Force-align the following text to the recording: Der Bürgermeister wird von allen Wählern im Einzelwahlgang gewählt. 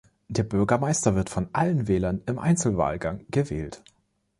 Der 0.29 0.41
Bürgermeister 0.41 1.13
wird 1.13 1.29
von 1.29 1.47
allen 1.53 1.87
Wählern 1.87 2.23
im 2.25 2.39
Einzelwahlgang 2.39 3.23
gewählt. 3.29 3.83